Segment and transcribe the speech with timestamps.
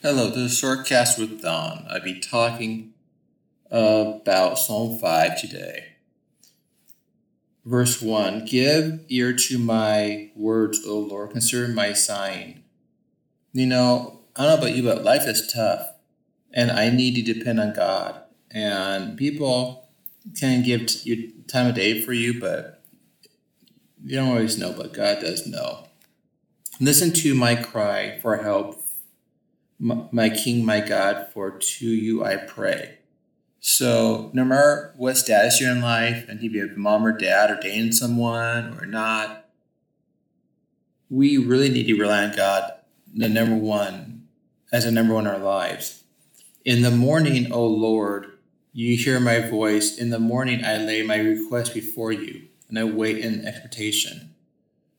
[0.00, 1.84] Hello, this is Shortcast with Don.
[1.90, 2.94] I'll be talking
[3.68, 5.86] about Psalm 5 today.
[7.64, 12.62] Verse 1 Give ear to my words, O Lord, consider my sighing.
[13.52, 15.88] You know, I don't know about you, but life is tough,
[16.54, 18.22] and I need to depend on God.
[18.52, 19.88] And people
[20.38, 22.84] can give you time of day for you, but
[24.04, 25.88] you don't always know, but God does know.
[26.78, 28.84] Listen to my cry for help,
[29.78, 32.98] my King, my God, for to you I pray.
[33.60, 37.50] So, no matter what status you're in life, and if you have mom or dad
[37.50, 39.46] or dating someone or not,
[41.10, 42.72] we really need to rely on God,
[43.12, 44.28] the number one,
[44.70, 46.04] as a number one in our lives.
[46.64, 48.38] In the morning, O Lord,
[48.72, 49.96] you hear my voice.
[49.96, 54.34] In the morning, I lay my request before you, and I wait in expectation.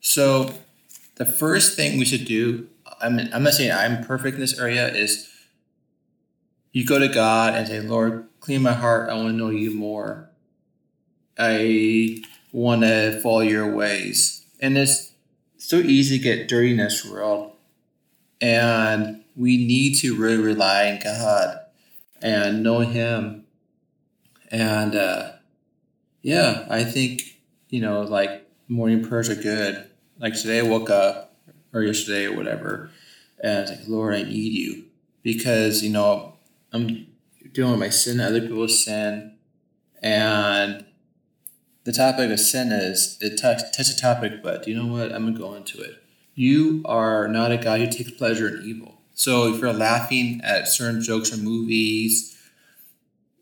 [0.00, 0.54] So,
[1.16, 2.68] the first thing we should do,
[3.00, 5.28] I'm, I'm not saying I'm perfect in this area, is
[6.72, 9.10] you go to God and say, Lord, clean my heart.
[9.10, 10.30] I want to know you more.
[11.38, 14.44] I want to follow your ways.
[14.60, 15.12] And it's
[15.58, 17.52] so easy to get dirty in this world.
[18.40, 21.58] And we need to really rely on God
[22.22, 23.46] and know Him.
[24.50, 25.32] And uh,
[26.22, 27.22] yeah, I think,
[27.68, 31.35] you know, like morning prayers are good like today I woke up
[31.76, 32.90] or yesterday or whatever,
[33.40, 34.84] and I was like, Lord, I need you
[35.22, 36.34] because you know
[36.72, 37.06] I'm
[37.52, 39.36] dealing with my sin, other people's sin,
[40.02, 40.84] and
[41.84, 45.12] the topic of sin is it touch, touch a topic, but you know what?
[45.12, 46.02] I'm gonna go into it.
[46.34, 49.00] You are not a God who takes pleasure in evil.
[49.14, 52.36] So if you're laughing at certain jokes or movies,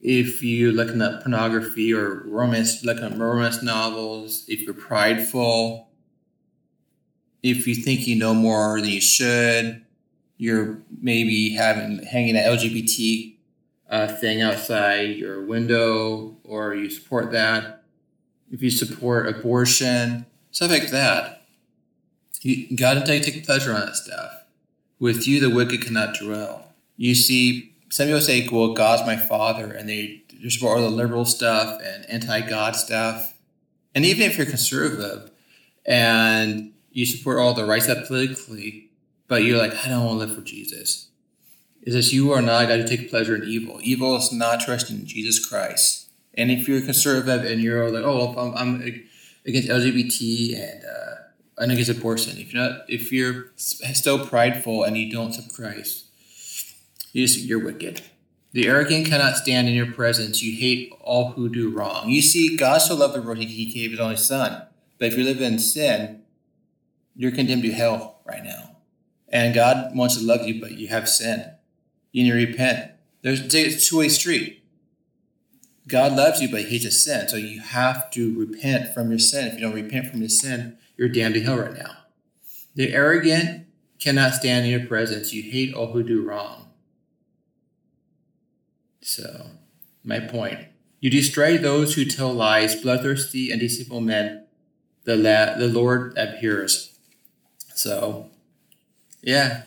[0.01, 5.89] if you're looking at pornography or romance, looking at romance novels, if you're prideful,
[7.45, 9.85] if you think you know more than you should,
[10.39, 13.37] you're maybe having hanging an LGBT
[13.91, 17.85] uh, thing outside your window, or you support that.
[18.51, 21.43] If you support abortion, stuff like that,
[22.41, 24.45] you got to take, take pleasure on that stuff.
[24.99, 26.73] With you, the wicked cannot dwell.
[26.97, 30.97] You see, some people say, "Well, God's my father," and they just support all the
[30.97, 33.35] liberal stuff and anti-God stuff.
[33.95, 35.31] And even if you're conservative
[35.85, 38.89] and you support all the rights stuff politically,
[39.27, 41.09] but you're like, I don't want to live for Jesus.
[41.83, 43.81] Is this you are not going to take pleasure in evil?
[43.83, 46.09] Evil is not trusting in Jesus Christ.
[46.35, 49.09] And if you're conservative and you're like, oh, I'm, I'm
[49.45, 54.97] against LGBT and uh, I'm against abortion, if you're not, if you're still prideful and
[54.97, 56.07] you don't accept Christ,
[57.13, 58.03] you just, you're wicked.
[58.53, 60.45] The arrogant cannot stand in your presence.
[60.45, 62.09] You hate all who do wrong.
[62.09, 64.63] You see, God so loved the world, he gave his only son.
[64.99, 66.24] But if you live in sin,
[67.17, 68.77] you're condemned to hell right now.
[69.29, 71.53] And God wants to love you, but you have sin.
[72.13, 72.93] You need to repent.
[73.23, 74.63] There's a two way street.
[75.87, 77.29] God loves you, but he hates sin.
[77.29, 79.49] So you have to repent from your sin.
[79.49, 81.97] If you don't repent from your sin, you're damned to hell right now.
[82.75, 83.67] The arrogant
[83.99, 85.33] cannot stand in your presence.
[85.33, 86.71] You hate all who do wrong.
[89.01, 89.47] So,
[90.03, 90.67] my point.
[91.01, 94.47] You destroy those who tell lies, bloodthirsty and deceitful men.
[95.05, 96.94] The, la- the Lord abhors.
[97.75, 98.31] So,
[99.23, 99.63] yeah,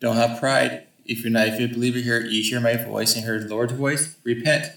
[0.00, 0.86] don't have pride.
[1.04, 3.48] If you're not, if you believe you're here, you hear my voice and hear the
[3.48, 4.72] Lord's voice, repent,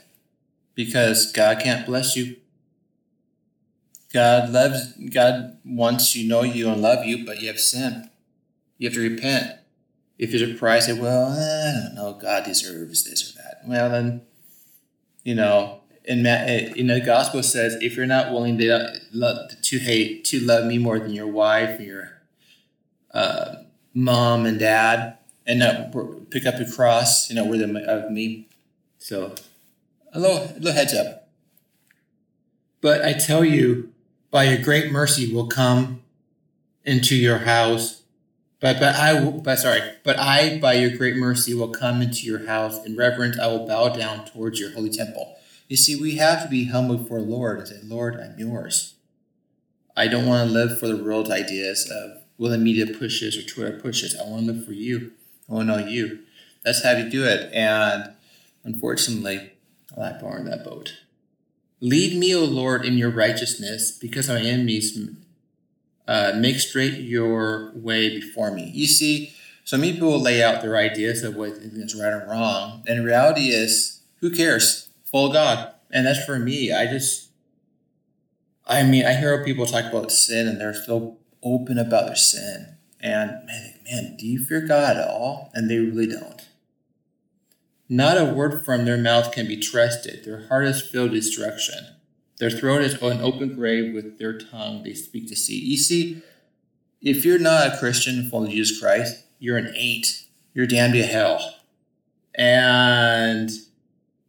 [0.73, 2.35] because God can't bless you.
[4.13, 8.09] God loves, God wants to know you and love you, but you have sin.
[8.77, 9.59] You have to repent.
[10.17, 13.61] If you're surprised, say, well, I don't know, God deserves this or that.
[13.67, 14.21] Well, then,
[15.23, 18.99] you know, in, in the gospel says, if you're not willing to,
[19.61, 22.14] to hate, to love me more than your wife, or your
[23.15, 23.55] uh,
[23.95, 25.17] mom and dad,
[25.47, 25.95] and not
[26.29, 28.47] pick up your cross, you know, with them of me.
[28.99, 29.33] So,
[30.13, 31.29] a little, a little heads up.
[32.81, 33.93] But I tell you,
[34.29, 36.01] by your great mercy will come
[36.83, 38.03] into your house.
[38.59, 42.45] But but I but sorry, but I by your great mercy will come into your
[42.45, 42.83] house.
[42.85, 45.35] In reverence, I will bow down towards your holy temple.
[45.67, 48.95] You see, we have to be humble before the Lord and say, Lord, I'm yours.
[49.97, 53.43] I don't want to live for the world's ideas of will the media pushes or
[53.43, 54.15] Twitter pushes.
[54.15, 55.11] I want to live for you.
[55.49, 56.19] I want to know you.
[56.63, 57.53] That's how you do it.
[57.53, 58.13] And
[58.63, 59.51] unfortunately,
[59.95, 60.93] I like borrowed that boat.
[61.81, 64.97] Lead me, O Lord, in your righteousness, because my enemies
[66.07, 68.71] uh, make straight your way before me.
[68.73, 69.33] You see,
[69.63, 73.49] so many people lay out their ideas of what is right or wrong, and reality
[73.49, 74.89] is, who cares?
[75.05, 75.73] Full God.
[75.91, 76.71] And that's for me.
[76.73, 77.29] I just,
[78.65, 82.75] I mean, I hear people talk about sin, and they're so open about their sin.
[82.99, 85.51] And man, man, do you fear God at all?
[85.53, 86.41] And they really don't.
[87.87, 90.25] Not a word from their mouth can be trusted.
[90.25, 91.85] Their heart is filled with destruction.
[92.39, 93.93] Their throat is an open grave.
[93.93, 95.63] With their tongue they speak deceit.
[95.63, 96.23] You see,
[97.01, 100.23] if you're not a Christian follow Jesus Christ, you're an eight.
[100.53, 101.57] You're damned to hell.
[102.33, 103.51] And,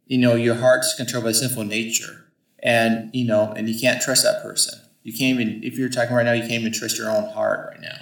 [0.05, 2.25] you know, your heart's controlled by sinful nature.
[2.61, 4.79] And, you know, and you can't trust that person.
[5.03, 7.69] You can't even, if you're talking right now, you can't even trust your own heart
[7.71, 7.97] right now.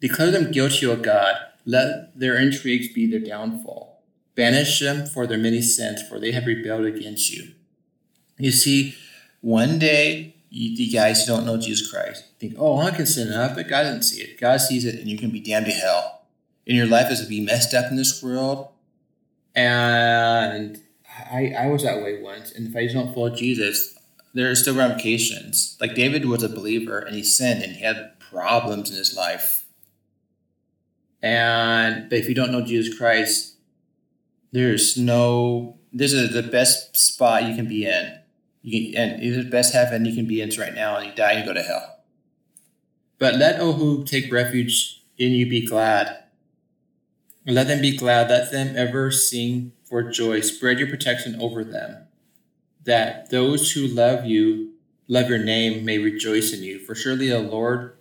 [0.00, 1.36] Declare them guilty, O God.
[1.64, 4.02] Let their intrigues be their downfall.
[4.34, 7.52] Banish them for their many sins, for they have rebelled against you.
[8.38, 8.94] You see,
[9.40, 13.28] one day, you, the guys who don't know Jesus Christ think, oh, I can sin
[13.28, 14.40] enough, but God doesn't see it.
[14.40, 16.22] God sees it, and you can be damned to hell.
[16.66, 18.68] And your life is to be messed up in this world.
[19.54, 20.80] And
[21.32, 22.52] I, I was that way once.
[22.52, 23.96] And if I just don't follow Jesus,
[24.36, 25.76] there are still ramifications.
[25.80, 29.66] Like David was a believer, and he sinned, and he had problems in his life.
[31.22, 33.56] And but if you don't know Jesus Christ,
[34.52, 35.78] there's no.
[35.92, 38.18] This is the best spot you can be in
[38.66, 41.14] you can, and it's the best heaven you can be in right now, and you
[41.14, 42.00] die and go to hell.
[43.18, 46.24] But let who take refuge in you be glad.
[47.46, 48.28] Let them be glad.
[48.28, 50.40] Let them ever sing for joy.
[50.40, 52.05] Spread your protection over them,
[52.86, 54.72] that those who love you,
[55.08, 56.78] love your name, may rejoice in you.
[56.78, 57.96] For surely the Lord,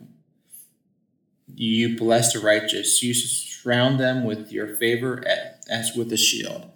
[1.53, 3.01] you bless the righteous.
[3.03, 5.23] You surround them with your favor
[5.69, 6.71] as with a shield.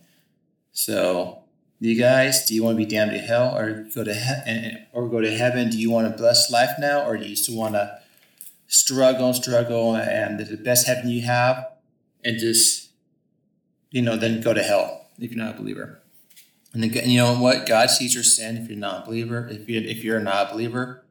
[0.71, 1.39] So
[1.79, 5.07] you guys, do you want to be damned to hell or go to he- or
[5.07, 5.69] go to heaven?
[5.69, 7.99] Do you want a blessed life now, or do you still want to
[8.67, 11.67] struggle and struggle and the best heaven you have,
[12.23, 12.89] and just
[13.91, 16.01] you know then go to hell if you're not a believer?
[16.73, 17.65] And then you know what?
[17.65, 19.47] God sees your sin if you're not a believer.
[19.47, 21.03] If you if you're not a believer,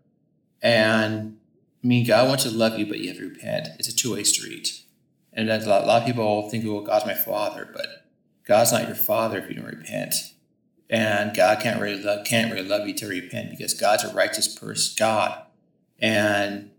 [0.62, 1.38] and
[1.82, 3.68] I mean God wants to love you, but you have to repent.
[3.78, 4.82] It's a two way street,
[5.32, 7.86] and a lot, a lot of people think, well, God's my father, but
[8.46, 10.14] God's not your father if you don't repent
[10.90, 14.48] and God can't really love, can't really love you to repent because God's a righteous
[14.48, 15.42] person, God,
[15.98, 16.70] and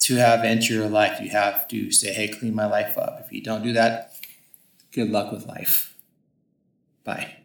[0.00, 3.32] to have enter your life, you have to say, "Hey, clean my life up." If
[3.32, 4.12] you don't do that,
[4.92, 5.96] good luck with life.
[7.04, 7.37] Bye.